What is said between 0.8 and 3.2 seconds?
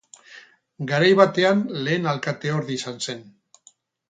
Garai berean lehen alkateorde izan